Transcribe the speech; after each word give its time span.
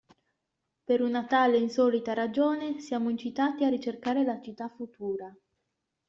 Per 0.83 0.99
una 1.03 1.27
tale 1.27 1.59
insolita 1.59 2.13
ragione 2.13 2.79
siamo 2.79 3.11
incitati 3.11 3.63
a 3.65 3.69
ricercare 3.69 4.23
la 4.23 4.41
Città 4.41 4.67
futura. 4.67 5.31